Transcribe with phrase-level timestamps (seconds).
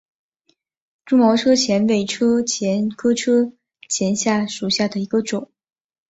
[1.05, 3.53] 蛛毛车前为车前科车
[3.87, 5.51] 前属下的一个种。